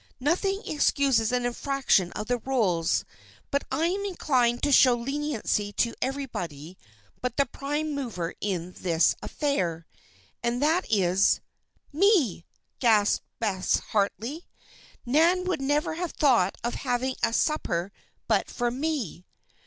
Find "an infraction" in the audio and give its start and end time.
1.31-2.11